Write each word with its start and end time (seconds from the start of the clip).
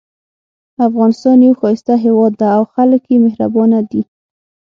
افغانستان 0.87 1.37
یو 1.47 1.53
ښایسته 1.59 1.93
هیواد 2.05 2.33
ده 2.39 2.47
او 2.57 2.63
خلک 2.73 3.01
یې 3.11 3.17
مهربانه 3.25 3.79
دي 3.89 4.01